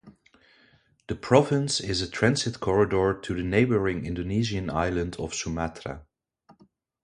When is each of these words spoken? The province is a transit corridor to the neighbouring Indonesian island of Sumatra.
The 1.09 1.13
province 1.15 1.79
is 1.79 2.01
a 2.01 2.09
transit 2.09 2.59
corridor 2.59 3.13
to 3.21 3.35
the 3.35 3.43
neighbouring 3.43 4.03
Indonesian 4.03 4.71
island 4.71 5.15
of 5.19 5.35
Sumatra. 5.35 6.07